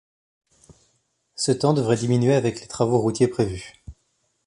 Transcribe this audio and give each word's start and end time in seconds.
Ce 1.35 1.51
temps 1.51 1.73
devrait 1.75 1.95
diminuer 1.97 2.33
avec 2.33 2.59
les 2.59 2.65
travaux 2.67 2.97
routiers 2.97 3.27
prévus. 3.27 3.83